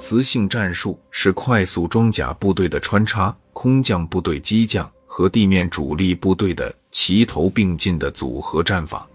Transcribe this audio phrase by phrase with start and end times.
[0.00, 9.06] 磁性战术是快速装甲部队的穿插，空降部队、机降和地面主力部队的齐头并进的组合战法。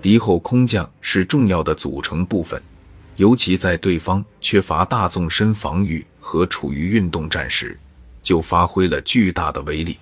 [0.00, 2.60] 敌后空降是重要的组成部分，
[3.16, 7.78] 尤其在对方缺乏大纵深防御和处于运动战时，
[8.22, 9.98] 就发挥了巨大的威力。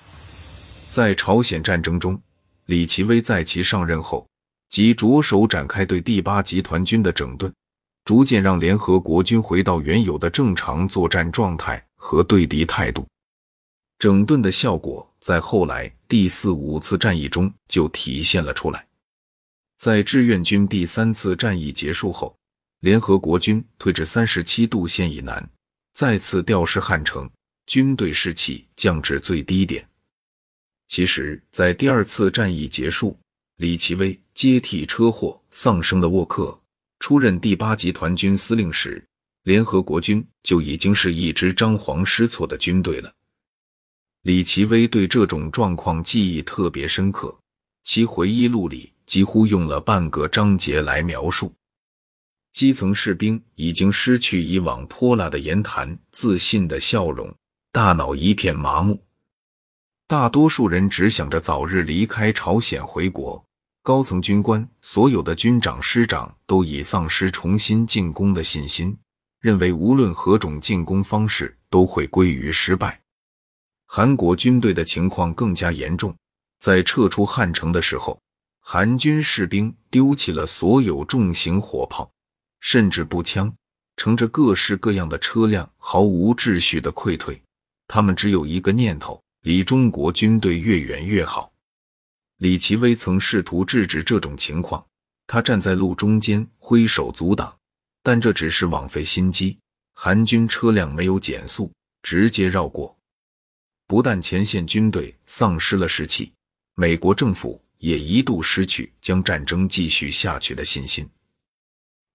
[0.89, 2.17] 在朝鲜战争中，
[2.67, 4.25] 李奇微在其上任后
[4.71, 7.53] 即着手展开对第八集团军的整顿。
[8.09, 13.06] 逐渐让联合国军回到原有的正常作战状态和对敌态度，
[13.98, 18.86] 整顿的效果在后来第四、五次战役中就体现了出来。
[19.77, 22.34] 在志愿军第三次战役结束后，
[22.80, 25.47] 联合国军退至三十七度线以南，
[25.92, 27.30] 再次调试汉城，
[27.66, 29.86] 军队士气降至最低点。
[30.86, 33.14] 其实，在第二次战役结束，
[33.56, 36.59] 李奇微接替车祸丧生的沃克。
[36.98, 39.05] 出任第八集团军司令时，
[39.45, 43.12] 联合国军就已经是一支张皇失措的军队了。
[44.22, 47.34] 李奇微对这种状况记忆特别深刻，
[47.84, 51.55] 其回忆录里几乎用了半个章节来描述：
[52.53, 57.33] 基层士兵已经失去以往泼辣的言谈、自信的笑容，
[57.72, 59.00] 大脑一片麻木，
[60.09, 63.47] 大多数人只想着早日离开朝鲜回国。
[63.89, 68.94] 高层军官、所有的军长、师长都已丧失重新进攻的信心，
[69.41, 73.00] 认为无论何种进攻方式都会归于失败。
[73.86, 76.14] 韩国军队的情况更加严重，
[76.61, 78.20] 在撤出汉城的时候，
[78.61, 82.11] 韩军士兵丢弃了所有重型火炮，
[82.61, 83.50] 甚至步枪，
[83.97, 87.41] 乘着各式各样的车辆，毫无秩序的溃退。
[87.86, 91.50] 他们只有一个念头：离中国军队越远越好。
[92.39, 94.84] 李奇微曾试图制止这种情况，
[95.27, 97.55] 他站在路中间挥手阻挡，
[98.03, 99.58] 但这只是枉费心机。
[99.92, 101.72] 韩军车辆没有减速，
[102.03, 102.97] 直接绕过。
[103.89, 106.32] 不但前线军队丧失了士气，
[106.75, 111.09] 美国政府也一度失去将战争继续下去的信心。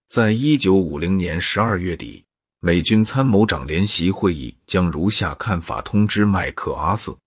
[0.07, 2.23] 在一九五零年十二月底，
[2.61, 7.17] 美军参谋长联席会议将如下看法通知麦克阿瑟。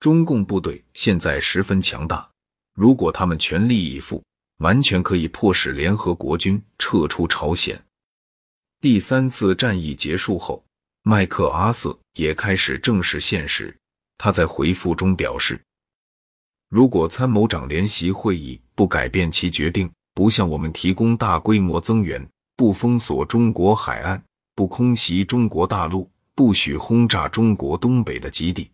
[0.00, 2.26] 中共部队现在十分强大，
[2.74, 4.24] 如果他们全力以赴，
[4.60, 7.78] 完全可以迫使联合国军撤出朝鲜。
[8.80, 10.64] 第三次战役结束后，
[11.02, 13.76] 麦克阿瑟也开始正视现实。
[14.16, 15.60] 他在回复中表示
[16.70, 24.22] ：“如果参谋长联席会议不改变其决定，不向我们提供大规模增援，不封锁中国海岸，
[24.54, 28.70] 不空袭中国大陆，不许轰炸中国东北的基地。”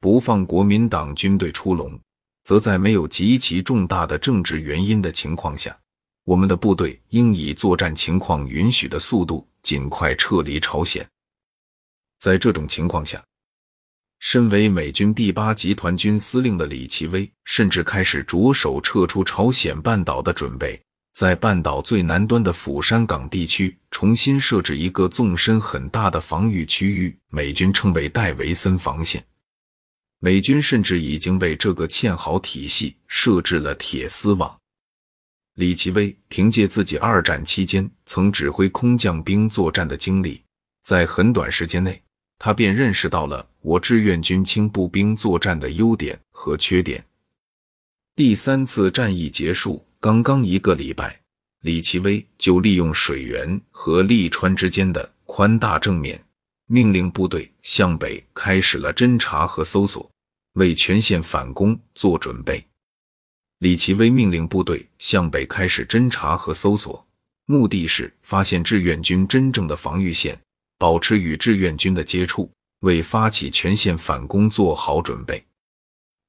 [0.00, 2.00] 不放国民党军队出笼，
[2.44, 5.78] 则在没有极其重大的政治原因的情况下，
[6.24, 11.06] 我们的部队应以作战情况允许的速度尽快撤离朝鲜。
[12.18, 13.22] 在这种情况下，
[14.20, 20.80] 身为美军第八集团军司令的李奇微甚至开始着手撤出朝鲜半岛的准备，
[21.12, 29.22] 在半岛最南端的釜山港地区重新设置一个纵深很大的防御区域，美军称为戴维森防线。
[30.20, 34.54] 美军甚至已经为这个堑壕体系设置了铁丝网。
[35.54, 40.42] 李奇微凭借自己二战期间曾指挥空降兵作战的经历，
[40.82, 42.00] 在很短时间内，
[42.38, 47.02] 他便认识到了我志愿军轻步兵作战的优点和缺点。
[48.14, 51.18] 第三次战役结束刚刚一个礼拜，
[51.62, 56.22] 李奇微就利用水源和利川之间的宽大正面。
[56.72, 60.08] 命令部队向北开始了侦查和搜索，
[60.52, 62.64] 为全线反攻做准备。
[63.58, 67.04] 李奇微命令部队向北开始侦查和搜索，
[67.46, 70.40] 目的是发现志愿军真正的防御线，
[70.78, 72.48] 保持与志愿军的接触，
[72.82, 75.44] 为发起全线反攻做好准备。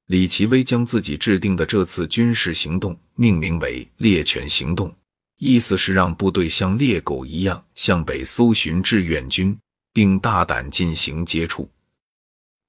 [0.08, 4.92] 李奇微将自己制定的这次军事行动命名为“猎犬行动”，
[5.38, 9.56] 意思是让部队像猎狗一样向北搜寻志愿军。
[9.92, 11.68] 并大胆进行接触，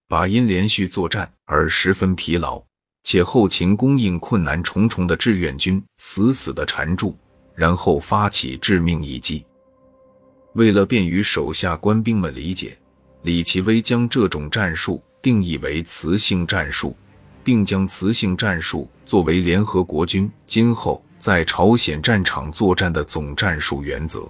[0.08, 2.64] 把因连续作战而十分疲劳
[3.04, 7.18] 且后勤供应困难重重的志愿军死死地缠住，
[7.56, 9.46] 然后发起致命一击。
[10.54, 12.78] 为了便于手下官兵们理解，
[13.24, 16.96] 李奇微将这种战术定义为磁性战术，
[17.44, 24.30] 并将磁性战术作为联合国军今后在朝鲜战场作战的总战术原则。